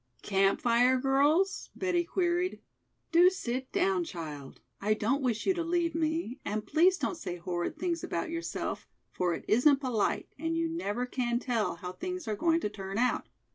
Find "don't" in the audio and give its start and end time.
4.95-5.21, 6.97-7.13